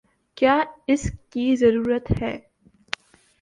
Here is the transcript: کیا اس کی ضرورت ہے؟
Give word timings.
کیا 0.37 0.55
اس 0.87 1.01
کی 1.31 1.55
ضرورت 1.55 2.11
ہے؟ 2.21 2.35